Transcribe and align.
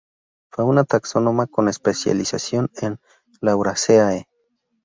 Fue 0.49 0.65
una 0.65 0.83
taxónoma 0.83 1.45
con 1.45 1.69
especialización 1.69 2.71
en 2.81 2.99
Lauraceae. 3.39 4.27